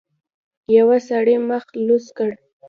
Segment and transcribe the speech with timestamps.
[0.75, 2.29] يوه سړي مخ لوڅ کړ.